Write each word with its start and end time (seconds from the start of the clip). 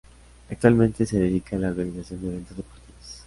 Actualmente 0.49 1.05
se 1.05 1.19
dedica 1.19 1.55
a 1.55 1.59
la 1.59 1.67
organización 1.69 2.21
de 2.23 2.27
eventos 2.29 2.57
deportivos. 2.57 3.17